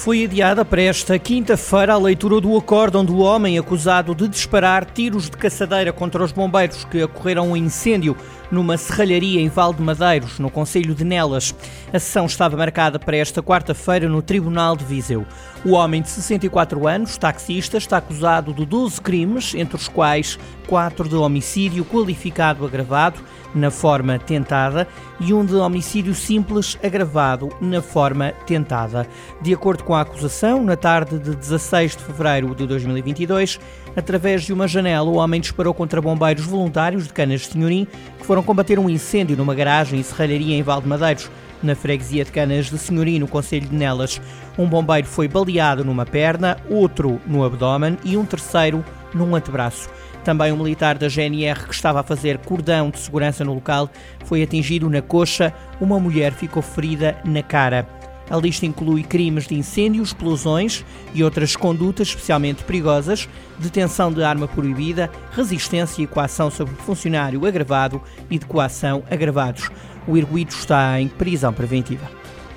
Foi 0.00 0.24
adiada 0.24 0.64
para 0.64 0.80
esta 0.80 1.18
quinta-feira 1.18 1.92
a 1.92 1.98
leitura 1.98 2.40
do 2.40 2.56
acórdão 2.56 3.04
do 3.04 3.18
homem 3.18 3.58
acusado 3.58 4.14
de 4.14 4.26
disparar 4.28 4.86
tiros 4.86 5.28
de 5.28 5.36
caçadeira 5.36 5.92
contra 5.92 6.24
os 6.24 6.32
bombeiros 6.32 6.86
que 6.86 7.02
ocorreram 7.02 7.50
um 7.50 7.56
incêndio 7.56 8.16
numa 8.50 8.78
serralharia 8.78 9.42
em 9.42 9.50
Val 9.50 9.74
de 9.74 9.82
Madeiros, 9.82 10.38
no 10.38 10.50
Conselho 10.50 10.94
de 10.94 11.04
Nelas. 11.04 11.54
A 11.92 11.98
sessão 11.98 12.24
estava 12.24 12.56
marcada 12.56 12.98
para 12.98 13.18
esta 13.18 13.42
quarta-feira 13.42 14.08
no 14.08 14.22
Tribunal 14.22 14.74
de 14.74 14.86
Viseu. 14.86 15.26
O 15.66 15.72
homem 15.72 16.00
de 16.00 16.08
64 16.08 16.88
anos, 16.88 17.18
taxista, 17.18 17.76
está 17.76 17.98
acusado 17.98 18.54
de 18.54 18.64
12 18.64 19.02
crimes, 19.02 19.54
entre 19.54 19.76
os 19.76 19.86
quais 19.86 20.38
4 20.66 21.10
de 21.10 21.14
homicídio 21.14 21.84
qualificado 21.84 22.64
agravado, 22.64 23.22
na 23.54 23.70
forma 23.70 24.18
tentada, 24.18 24.86
e 25.20 25.32
um 25.34 25.44
de 25.44 25.54
homicídio 25.54 26.14
simples 26.14 26.78
agravado, 26.82 27.48
na 27.60 27.82
forma 27.82 28.32
tentada. 28.46 29.06
De 29.40 29.52
acordo 29.52 29.84
com 29.84 29.94
a 29.94 30.02
acusação, 30.02 30.62
na 30.64 30.76
tarde 30.76 31.18
de 31.18 31.34
16 31.34 31.96
de 31.96 32.04
fevereiro 32.04 32.54
de 32.54 32.66
2022, 32.66 33.58
através 33.96 34.42
de 34.42 34.52
uma 34.52 34.68
janela, 34.68 35.08
o 35.08 35.16
homem 35.16 35.40
disparou 35.40 35.74
contra 35.74 36.00
bombeiros 36.00 36.44
voluntários 36.44 37.06
de 37.06 37.12
Canas 37.12 37.40
de 37.42 37.48
Senhorim 37.48 37.86
que 38.18 38.26
foram 38.26 38.42
combater 38.42 38.78
um 38.78 38.88
incêndio 38.88 39.36
numa 39.36 39.54
garagem 39.54 40.00
e 40.00 40.04
serralharia 40.04 40.56
em 40.56 40.62
Valdemadeiros, 40.62 41.30
na 41.62 41.74
freguesia 41.74 42.24
de 42.24 42.32
Canas 42.32 42.66
de 42.66 42.78
Senhorim, 42.78 43.18
no 43.18 43.28
Conselho 43.28 43.68
de 43.68 43.74
Nelas. 43.74 44.20
Um 44.58 44.66
bombeiro 44.66 45.06
foi 45.06 45.28
baleado 45.28 45.84
numa 45.84 46.06
perna, 46.06 46.56
outro 46.68 47.20
no 47.26 47.44
abdômen 47.44 47.98
e 48.04 48.16
um 48.16 48.24
terceiro 48.24 48.84
num 49.12 49.34
antebraço. 49.34 49.88
Também 50.24 50.52
um 50.52 50.56
militar 50.56 50.98
da 50.98 51.08
GNR 51.08 51.66
que 51.66 51.74
estava 51.74 52.00
a 52.00 52.02
fazer 52.04 52.38
cordão 52.38 52.90
de 52.90 52.98
segurança 52.98 53.44
no 53.44 53.54
local 53.54 53.88
foi 54.26 54.42
atingido 54.42 54.88
na 54.90 55.00
coxa, 55.00 55.52
uma 55.80 55.98
mulher 55.98 56.32
ficou 56.32 56.62
ferida 56.62 57.16
na 57.24 57.42
cara. 57.42 57.88
A 58.28 58.36
lista 58.36 58.64
inclui 58.64 59.02
crimes 59.02 59.48
de 59.48 59.56
incêndio, 59.56 60.04
explosões 60.04 60.84
e 61.12 61.24
outras 61.24 61.56
condutas 61.56 62.08
especialmente 62.08 62.62
perigosas, 62.62 63.28
detenção 63.58 64.12
de 64.12 64.22
arma 64.22 64.46
proibida, 64.46 65.10
resistência 65.32 66.00
e 66.00 66.06
coação 66.06 66.48
sobre 66.48 66.76
funcionário 66.76 67.44
agravado 67.44 68.00
e 68.30 68.38
de 68.38 68.46
coação 68.46 69.02
agravados. 69.10 69.68
O 70.06 70.16
erguido 70.16 70.52
está 70.52 71.00
em 71.00 71.08
prisão 71.08 71.52
preventiva. 71.52 72.08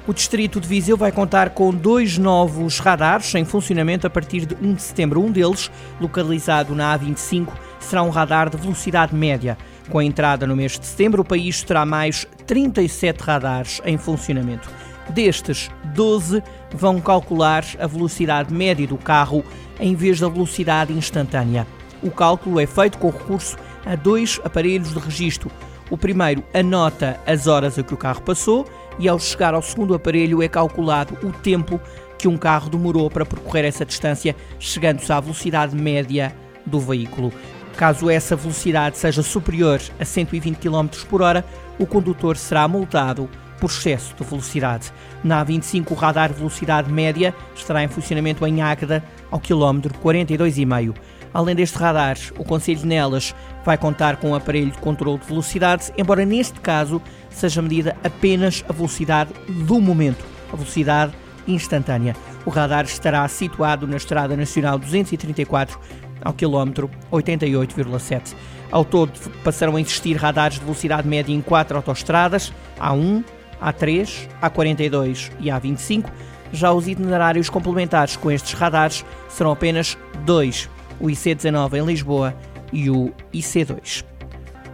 O 0.05 0.13
distrito 0.13 0.59
de 0.59 0.67
Viseu 0.67 0.97
vai 0.97 1.13
contar 1.13 1.51
com 1.51 1.73
dois 1.73 2.17
novos 2.17 2.77
radares 2.79 3.33
em 3.35 3.45
funcionamento 3.45 4.05
a 4.05 4.09
partir 4.09 4.45
de 4.45 4.53
1 4.53 4.73
de 4.73 4.81
setembro. 4.81 5.23
Um 5.23 5.31
deles, 5.31 5.71
localizado 5.97 6.75
na 6.75 6.99
A25, 6.99 7.53
será 7.79 8.03
um 8.03 8.09
radar 8.09 8.49
de 8.49 8.57
velocidade 8.57 9.15
média. 9.15 9.57
Com 9.89 9.99
a 9.99 10.03
entrada 10.03 10.45
no 10.45 10.57
mês 10.57 10.77
de 10.77 10.85
setembro, 10.85 11.21
o 11.21 11.25
país 11.25 11.63
terá 11.63 11.85
mais 11.85 12.27
37 12.45 13.21
radares 13.21 13.81
em 13.85 13.97
funcionamento. 13.97 14.69
Destes, 15.09 15.71
12 15.95 16.43
vão 16.73 16.99
calcular 16.99 17.63
a 17.79 17.87
velocidade 17.87 18.53
média 18.53 18.85
do 18.85 18.97
carro 18.97 19.41
em 19.79 19.95
vez 19.95 20.19
da 20.19 20.27
velocidade 20.27 20.91
instantânea. 20.91 21.65
O 22.01 22.11
cálculo 22.11 22.59
é 22.59 22.65
feito 22.65 22.97
com 22.97 23.09
recurso 23.09 23.55
a 23.85 23.95
dois 23.95 24.37
aparelhos 24.43 24.93
de 24.93 24.99
registro. 24.99 25.49
O 25.93 25.97
primeiro 25.97 26.43
anota 26.55 27.19
as 27.23 27.45
horas 27.45 27.77
a 27.77 27.83
que 27.83 27.93
o 27.93 27.97
carro 27.97 28.23
passou 28.23 28.65
e, 28.97 29.07
ao 29.07 29.19
chegar 29.19 29.53
ao 29.53 29.61
segundo 29.61 29.93
aparelho, 29.93 30.41
é 30.41 30.47
calculado 30.47 31.15
o 31.21 31.31
tempo 31.31 31.79
que 32.17 32.27
um 32.27 32.35
carro 32.35 32.67
demorou 32.67 33.11
para 33.11 33.27
percorrer 33.27 33.65
essa 33.65 33.85
distância, 33.85 34.35
chegando-se 34.57 35.13
à 35.13 35.19
velocidade 35.19 35.75
média 35.75 36.35
do 36.65 36.79
veículo. 36.79 37.31
Caso 37.77 38.09
essa 38.09 38.35
velocidade 38.35 38.97
seja 38.97 39.21
superior 39.21 39.79
a 39.99 40.03
120 40.03 40.57
km 40.57 40.87
por 41.07 41.21
hora, 41.21 41.45
o 41.77 41.85
condutor 41.85 42.37
será 42.37 42.67
multado 42.67 43.29
por 43.63 43.69
excesso 43.69 44.13
de 44.19 44.25
velocidade. 44.25 44.91
Na 45.23 45.45
A25, 45.45 45.91
o 45.91 45.93
radar 45.93 46.33
de 46.33 46.35
velocidade 46.35 46.91
média 46.91 47.33
estará 47.55 47.81
em 47.81 47.87
funcionamento 47.87 48.45
em 48.45 48.61
Águeda, 48.61 49.01
ao 49.31 49.39
quilómetro 49.39 49.93
42,5. 50.03 50.93
Além 51.33 51.55
deste 51.55 51.77
radar, 51.77 52.17
o 52.37 52.43
Conselho 52.43 52.79
de 52.79 52.85
Nelas 52.85 53.33
vai 53.63 53.77
contar 53.77 54.17
com 54.17 54.31
um 54.31 54.35
aparelho 54.35 54.69
de 54.69 54.77
controle 54.79 55.17
de 55.17 55.27
velocidade, 55.27 55.93
embora 55.97 56.25
neste 56.25 56.59
caso 56.59 57.01
seja 57.29 57.61
medida 57.61 57.95
apenas 58.03 58.65
a 58.67 58.73
velocidade 58.73 59.31
do 59.47 59.79
momento, 59.79 60.25
a 60.51 60.57
velocidade 60.57 61.13
instantânea. 61.47 62.17
O 62.45 62.49
radar 62.49 62.83
estará 62.83 63.25
situado 63.29 63.87
na 63.87 63.95
Estrada 63.95 64.35
Nacional 64.35 64.77
234, 64.77 65.79
ao 66.21 66.33
quilómetro 66.33 66.91
88,7. 67.09 68.35
Ao 68.69 68.83
todo, 68.83 69.13
passarão 69.41 69.77
a 69.77 69.81
existir 69.81 70.17
radares 70.17 70.59
de 70.59 70.65
velocidade 70.65 71.07
média 71.07 71.33
em 71.33 71.39
quatro 71.39 71.77
autoestradas, 71.77 72.51
A1, 72.77 73.23
a3, 73.63 74.27
A42 74.41 75.31
e 75.39 75.45
A25. 75.45 76.09
Já 76.51 76.71
os 76.71 76.87
itinerários 76.87 77.49
complementares 77.49 78.15
com 78.15 78.29
estes 78.29 78.53
radares 78.53 79.03
serão 79.29 79.51
apenas 79.51 79.97
dois: 80.25 80.69
o 80.99 81.07
IC19 81.07 81.73
em 81.75 81.85
Lisboa 81.85 82.35
e 82.71 82.89
o 82.89 83.11
IC2. 83.33 84.03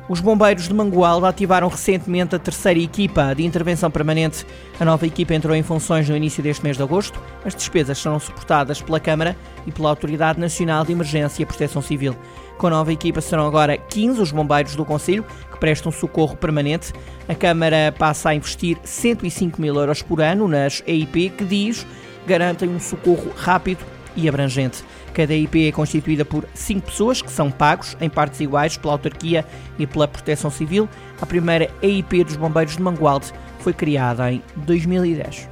Os 0.10 0.20
bombeiros 0.20 0.68
de 0.68 0.74
Mangualde 0.74 1.28
ativaram 1.28 1.68
recentemente 1.68 2.36
a 2.36 2.40
terceira 2.40 2.80
equipa 2.80 3.36
de 3.36 3.46
intervenção 3.46 3.92
permanente. 3.92 4.44
A 4.80 4.84
nova 4.84 5.06
equipa 5.06 5.36
entrou 5.36 5.56
em 5.56 5.62
funções 5.62 6.10
no 6.10 6.18
início 6.18 6.42
deste 6.42 6.64
mês 6.64 6.78
de 6.78 6.82
agosto. 6.82 7.22
As 7.46 7.54
despesas 7.54 8.00
serão 8.00 8.20
suportadas 8.20 8.82
pela 8.82 9.00
Câmara 9.00 9.38
e 9.68 9.72
pela 9.72 9.90
Autoridade 9.90 10.40
Nacional 10.40 10.84
de 10.84 10.94
Emergência 10.94 11.44
e 11.44 11.46
Proteção 11.46 11.80
Civil. 11.80 12.16
Com 12.58 12.66
a 12.66 12.72
nova 12.72 12.92
equipa 12.92 13.22
serão 13.22 13.46
agora 13.46 13.78
15 13.78 14.20
os 14.20 14.32
bombeiros 14.32 14.76
do 14.76 14.84
Conselho 14.84 15.24
que 15.52 15.60
prestam 15.60 15.92
socorro 15.92 16.36
permanente. 16.36 16.92
A 17.28 17.36
Câmara 17.36 17.94
passa 17.96 18.30
a 18.30 18.36
investir 18.36 18.80
105 18.84 19.62
mil 19.62 19.76
euros 19.76 20.02
por 20.02 20.22
ano 20.22 20.48
nas 20.48 20.82
EIP, 20.88 21.30
que 21.30 21.46
diz 21.46 21.86
garantem 22.26 22.68
um 22.68 22.80
socorro 22.80 23.32
rápido 23.36 23.86
e 24.16 24.28
abrangente. 24.28 24.84
Cada 25.14 25.34
IP 25.34 25.68
é 25.68 25.72
constituída 25.72 26.24
por 26.24 26.48
cinco 26.54 26.88
pessoas 26.88 27.22
que 27.22 27.32
são 27.32 27.52
pagos 27.52 27.98
em 28.00 28.10
partes 28.10 28.40
iguais 28.40 28.78
pela 28.78 28.94
autarquia 28.94 29.46
e 29.78 29.86
pela 29.86 30.08
Proteção 30.08 30.50
Civil. 30.50 30.88
A 31.22 31.26
primeira 31.26 31.70
EIP 31.82 32.24
dos 32.24 32.36
Bombeiros 32.36 32.78
de 32.78 32.82
Mangualde 32.82 33.32
foi 33.60 33.74
criada 33.74 34.32
em 34.32 34.42
2010. 34.56 35.50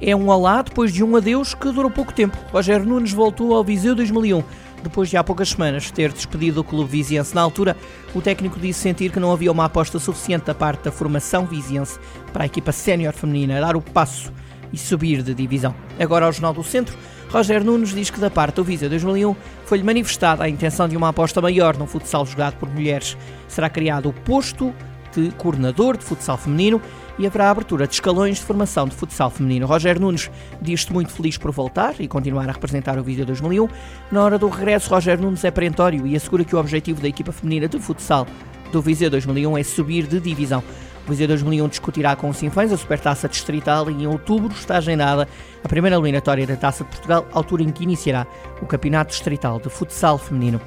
É 0.00 0.14
um 0.14 0.28
olá 0.28 0.62
depois 0.62 0.92
de 0.92 1.02
um 1.02 1.16
adeus 1.16 1.54
que 1.54 1.72
durou 1.72 1.90
pouco 1.90 2.12
tempo. 2.12 2.38
Rogério 2.52 2.86
Nunes 2.86 3.12
voltou 3.12 3.54
ao 3.54 3.64
Viseu 3.64 3.94
2001. 3.94 4.44
Depois 4.82 5.08
de 5.08 5.16
há 5.16 5.24
poucas 5.24 5.48
semanas 5.48 5.90
ter 5.90 6.12
despedido 6.12 6.60
o 6.60 6.64
clube 6.64 6.88
viziense 6.88 7.34
na 7.34 7.40
altura, 7.40 7.76
o 8.14 8.20
técnico 8.20 8.60
disse 8.60 8.78
sentir 8.80 9.10
que 9.10 9.18
não 9.18 9.32
havia 9.32 9.50
uma 9.50 9.64
aposta 9.64 9.98
suficiente 9.98 10.44
da 10.44 10.54
parte 10.54 10.84
da 10.84 10.92
formação 10.92 11.46
viziense 11.46 11.98
para 12.32 12.44
a 12.44 12.46
equipa 12.46 12.70
sénior 12.70 13.12
feminina 13.12 13.60
dar 13.60 13.76
o 13.76 13.82
passo 13.82 14.32
e 14.72 14.78
subir 14.78 15.22
de 15.22 15.34
divisão. 15.34 15.74
Agora 15.98 16.26
ao 16.26 16.32
Jornal 16.32 16.54
do 16.54 16.62
Centro, 16.62 16.96
Roger 17.30 17.62
Nunes 17.62 17.90
diz 17.90 18.10
que 18.10 18.20
da 18.20 18.30
parte 18.30 18.56
do 18.56 18.64
Visa 18.64 18.88
2001 18.88 19.36
foi-lhe 19.66 19.84
manifestada 19.84 20.44
a 20.44 20.48
intenção 20.48 20.88
de 20.88 20.96
uma 20.96 21.10
aposta 21.10 21.40
maior 21.40 21.76
no 21.76 21.86
futsal 21.86 22.24
jogado 22.24 22.56
por 22.56 22.68
mulheres. 22.68 23.16
Será 23.46 23.68
criado 23.68 24.08
o 24.08 24.12
posto 24.12 24.74
de 25.14 25.30
coordenador 25.32 25.96
de 25.96 26.04
futsal 26.04 26.36
feminino 26.36 26.80
e 27.18 27.26
haverá 27.26 27.50
abertura 27.50 27.86
de 27.86 27.94
escalões 27.94 28.36
de 28.36 28.44
formação 28.44 28.86
de 28.86 28.94
futsal 28.94 29.30
feminino. 29.30 29.66
Roger 29.66 30.00
Nunes 30.00 30.30
diz-se 30.62 30.92
muito 30.92 31.12
feliz 31.12 31.36
por 31.36 31.50
voltar 31.50 31.94
e 31.98 32.06
continuar 32.06 32.48
a 32.48 32.52
representar 32.52 32.98
o 32.98 33.02
Viseu 33.02 33.26
2001. 33.26 33.68
Na 34.10 34.22
hora 34.22 34.38
do 34.38 34.48
regresso, 34.48 34.90
Roger 34.90 35.20
Nunes 35.20 35.44
é 35.44 35.50
perentório 35.50 36.06
e 36.06 36.14
assegura 36.14 36.44
que 36.44 36.54
o 36.54 36.58
objetivo 36.58 37.00
da 37.00 37.08
equipa 37.08 37.32
feminina 37.32 37.68
de 37.68 37.78
futsal 37.78 38.26
do 38.70 38.80
Viseu 38.80 39.10
2001 39.10 39.58
é 39.58 39.62
subir 39.62 40.06
de 40.06 40.20
divisão. 40.20 40.62
Viseu 41.08 41.26
2001 41.26 41.68
discutirá 41.68 42.14
com 42.14 42.28
os 42.28 42.36
Sinfãs 42.36 42.72
a 42.72 42.76
Supertaça 42.76 43.28
Distrital 43.28 43.90
e 43.90 44.02
em 44.02 44.06
outubro 44.06 44.52
está 44.52 44.76
agendada 44.76 45.26
a 45.64 45.68
primeira 45.68 45.96
eliminatória 45.96 46.46
da 46.46 46.56
Taça 46.56 46.84
de 46.84 46.90
Portugal, 46.90 47.26
altura 47.32 47.62
em 47.62 47.70
que 47.70 47.82
iniciará 47.82 48.26
o 48.60 48.66
Campeonato 48.66 49.12
Distrital 49.12 49.58
de 49.58 49.70
Futsal 49.70 50.18
Feminino. 50.18 50.60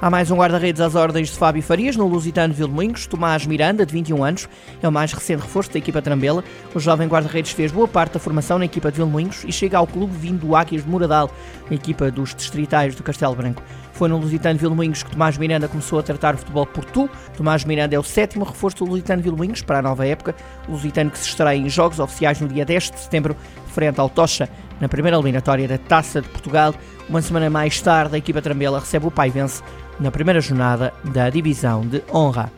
Há 0.00 0.10
mais 0.10 0.30
um 0.30 0.36
guarda-redes 0.36 0.80
às 0.80 0.96
ordens 0.96 1.30
de 1.30 1.38
Fábio 1.38 1.62
Farias 1.62 1.96
no 1.96 2.06
Lusitano 2.08 2.52
Vilmoinhos. 2.52 3.06
Tomás 3.06 3.46
Miranda, 3.46 3.86
de 3.86 3.92
21 3.92 4.24
anos, 4.24 4.48
é 4.82 4.88
o 4.88 4.92
mais 4.92 5.12
recente 5.12 5.40
reforço 5.40 5.70
da 5.70 5.78
equipa 5.78 6.02
Trambela. 6.02 6.42
O 6.74 6.80
jovem 6.80 7.08
guarda-redes 7.08 7.52
fez 7.52 7.70
boa 7.70 7.86
parte 7.86 8.14
da 8.14 8.20
formação 8.20 8.58
na 8.58 8.64
equipa 8.64 8.90
de 8.90 8.96
Vilmoinhos 8.96 9.44
e 9.46 9.52
chega 9.52 9.78
ao 9.78 9.86
clube 9.86 10.12
vindo 10.14 10.46
do 10.46 10.56
Áquias 10.56 10.82
de 10.82 10.90
Moradal, 10.90 11.30
a 11.70 11.74
equipa 11.74 12.10
dos 12.10 12.34
distritais 12.34 12.94
do 12.96 13.04
Castelo 13.04 13.36
Branco. 13.36 13.62
Foi 13.92 14.08
no 14.08 14.18
Lusitano 14.18 14.58
Vilmoinhos 14.58 15.04
que 15.04 15.12
Tomás 15.12 15.38
Miranda 15.38 15.68
começou 15.68 16.00
a 16.00 16.02
tratar 16.02 16.34
o 16.34 16.38
futebol 16.38 16.66
por 16.66 16.84
tu. 16.84 17.08
Tomás 17.36 17.64
Miranda 17.64 17.94
é 17.94 17.98
o 17.98 18.02
sétimo 18.02 18.44
reforço 18.44 18.78
do 18.78 18.86
Lusitano 18.86 19.22
Vilmoinhos 19.22 19.62
para 19.62 19.78
a 19.78 19.82
nova 19.82 20.04
época. 20.04 20.34
O 20.68 20.72
Lusitano 20.72 21.12
que 21.12 21.18
se 21.18 21.28
estreia 21.28 21.56
em 21.56 21.68
jogos 21.68 22.00
oficiais 22.00 22.40
no 22.40 22.48
dia 22.48 22.64
10 22.64 22.90
de 22.90 22.98
setembro, 22.98 23.36
frente 23.74 24.00
ao 24.00 24.08
Tocha, 24.08 24.48
na 24.80 24.88
primeira 24.88 25.16
eliminatória 25.16 25.66
da 25.66 25.76
Taça 25.76 26.22
de 26.22 26.28
Portugal. 26.28 26.72
Uma 27.08 27.20
semana 27.20 27.50
mais 27.50 27.80
tarde, 27.80 28.14
a 28.14 28.18
equipa 28.18 28.40
Trambela 28.40 28.78
recebe 28.78 29.06
o 29.06 29.10
Paivense 29.10 29.62
na 29.98 30.10
primeira 30.10 30.40
jornada 30.40 30.94
da 31.04 31.28
Divisão 31.28 31.82
de 31.82 32.02
Honra. 32.12 32.50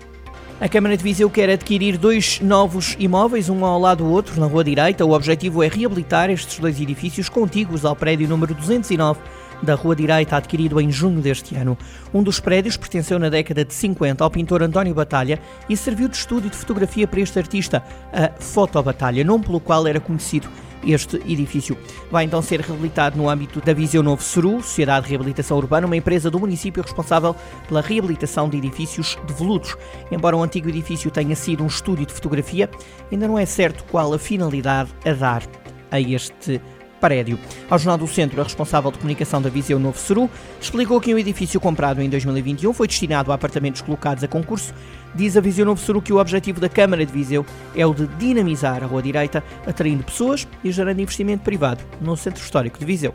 A 0.58 0.68
Câmara 0.68 0.96
de 0.96 1.02
Viseu 1.02 1.28
quer 1.28 1.50
adquirir 1.50 1.98
dois 1.98 2.40
novos 2.40 2.96
imóveis, 2.98 3.50
um 3.50 3.64
ao 3.64 3.78
lado 3.78 4.04
do 4.04 4.10
outro, 4.10 4.40
na 4.40 4.46
Rua 4.46 4.64
Direita. 4.64 5.04
O 5.04 5.12
objetivo 5.12 5.62
é 5.62 5.68
reabilitar 5.68 6.30
estes 6.30 6.58
dois 6.58 6.80
edifícios 6.80 7.28
contíguos 7.28 7.84
ao 7.84 7.94
prédio 7.94 8.26
número 8.26 8.54
209 8.54 9.20
da 9.62 9.74
Rua 9.74 9.94
Direita, 9.94 10.36
adquirido 10.36 10.80
em 10.80 10.90
junho 10.90 11.20
deste 11.20 11.54
ano. 11.54 11.76
Um 12.12 12.22
dos 12.22 12.40
prédios 12.40 12.76
pertenceu 12.76 13.18
na 13.18 13.28
década 13.28 13.64
de 13.64 13.74
50 13.74 14.24
ao 14.24 14.30
pintor 14.30 14.62
António 14.62 14.94
Batalha 14.94 15.38
e 15.68 15.76
serviu 15.76 16.08
de 16.08 16.16
estúdio 16.16 16.48
de 16.48 16.56
fotografia 16.56 17.06
para 17.06 17.20
este 17.20 17.38
artista, 17.38 17.82
a 18.12 18.30
Fotobatalha, 18.40 19.24
nome 19.24 19.44
pelo 19.44 19.60
qual 19.60 19.86
era 19.86 20.00
conhecido 20.00 20.48
este 20.84 21.16
edifício. 21.16 21.76
Vai 22.10 22.24
então 22.24 22.40
ser 22.42 22.60
reabilitado 22.60 23.16
no 23.16 23.28
âmbito 23.28 23.60
da 23.60 23.72
Viseu 23.72 24.02
Novo 24.02 24.22
Seru, 24.22 24.62
Sociedade 24.62 25.06
de 25.06 25.10
Reabilitação 25.10 25.56
Urbana, 25.56 25.86
uma 25.86 25.96
empresa 25.96 26.30
do 26.30 26.38
município 26.38 26.82
responsável 26.82 27.34
pela 27.68 27.80
reabilitação 27.80 28.48
de 28.48 28.56
edifícios 28.56 29.18
devolutos. 29.26 29.76
Embora 30.10 30.36
o 30.36 30.42
antigo 30.42 30.68
edifício 30.68 31.10
tenha 31.10 31.36
sido 31.36 31.62
um 31.62 31.66
estúdio 31.66 32.06
de 32.06 32.12
fotografia, 32.12 32.70
ainda 33.10 33.26
não 33.26 33.38
é 33.38 33.46
certo 33.46 33.84
qual 33.90 34.12
a 34.12 34.18
finalidade 34.18 34.90
a 35.04 35.12
dar 35.12 35.42
a 35.90 36.00
este 36.00 36.60
prédio. 37.00 37.38
Ao 37.68 37.78
Jornal 37.78 37.98
do 37.98 38.06
Centro, 38.06 38.40
a 38.40 38.44
responsável 38.44 38.90
de 38.90 38.98
comunicação 38.98 39.40
da 39.40 39.48
Viseu 39.48 39.78
Novo 39.78 39.98
Seru 39.98 40.30
explicou 40.60 41.00
que 41.00 41.14
o 41.14 41.18
edifício 41.18 41.60
comprado 41.60 42.00
em 42.00 42.08
2021 42.08 42.72
foi 42.72 42.86
destinado 42.86 43.32
a 43.32 43.34
apartamentos 43.34 43.80
colocados 43.80 44.24
a 44.24 44.28
concurso. 44.28 44.74
Diz 45.14 45.36
a 45.36 45.40
Viseu 45.40 45.64
Novo 45.64 45.80
Seru 45.80 46.02
que 46.02 46.12
o 46.12 46.18
objetivo 46.18 46.60
da 46.60 46.68
Câmara 46.68 47.04
de 47.04 47.12
Viseu 47.12 47.44
é 47.74 47.86
o 47.86 47.94
de 47.94 48.06
dinamizar 48.06 48.82
a 48.82 48.86
Rua 48.86 49.02
Direita, 49.02 49.42
atraindo 49.66 50.04
pessoas 50.04 50.46
e 50.62 50.70
gerando 50.70 51.00
investimento 51.00 51.42
privado 51.42 51.82
no 52.00 52.16
Centro 52.16 52.42
Histórico 52.42 52.78
de 52.78 52.84
Viseu. 52.84 53.14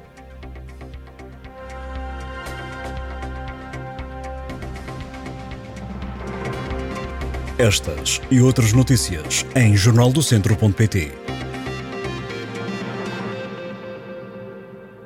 Estas 7.61 8.19
e 8.31 8.41
outras 8.41 8.73
notícias 8.73 9.45
em 9.55 9.77
jornaldocentro.pt. 9.77 11.30